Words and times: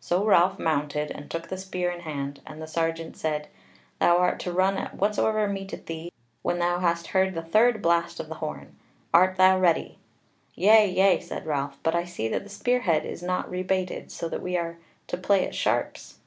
So 0.00 0.22
Ralph 0.22 0.58
mounted 0.58 1.10
and 1.12 1.30
took 1.30 1.48
the 1.48 1.56
spear 1.56 1.90
in 1.90 2.00
hand; 2.00 2.42
and 2.46 2.60
the 2.60 2.66
sergeant 2.66 3.16
said: 3.16 3.48
"Thou 4.00 4.18
art 4.18 4.38
to 4.40 4.52
run 4.52 4.76
at 4.76 4.96
whatsoever 4.96 5.48
meeteth 5.48 5.86
thee 5.86 6.12
when 6.42 6.58
thou 6.58 6.80
hast 6.80 7.06
heard 7.16 7.32
the 7.32 7.40
third 7.40 7.80
blast 7.80 8.20
of 8.20 8.28
the 8.28 8.34
horn. 8.34 8.76
Art 9.14 9.38
thou 9.38 9.58
ready?" 9.58 9.96
"Yea, 10.54 10.86
yea," 10.90 11.20
said 11.20 11.46
Ralph; 11.46 11.78
"but 11.82 11.94
I 11.94 12.04
see 12.04 12.28
that 12.28 12.42
the 12.44 12.50
spear 12.50 12.80
head 12.80 13.06
is 13.06 13.22
not 13.22 13.48
rebated, 13.48 14.12
so 14.12 14.28
that 14.28 14.42
we 14.42 14.58
are 14.58 14.76
to 15.06 15.16
play 15.16 15.46
at 15.46 15.54
sharps." 15.54 16.18